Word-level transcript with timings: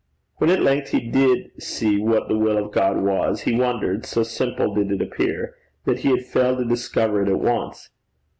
When 0.37 0.49
at 0.49 0.63
length 0.63 0.89
he 0.89 0.99
did 0.99 1.51
see 1.61 1.99
what 1.99 2.27
the 2.27 2.35
will 2.35 2.57
of 2.57 2.71
God 2.71 3.03
was, 3.03 3.41
he 3.41 3.53
wondered, 3.53 4.03
so 4.03 4.23
simple 4.23 4.73
did 4.73 4.91
it 4.91 4.99
appear, 4.99 5.53
that 5.85 5.99
he 5.99 6.09
had 6.09 6.25
failed 6.25 6.57
to 6.57 6.65
discover 6.65 7.21
it 7.21 7.29
at 7.29 7.37
once. 7.39 7.91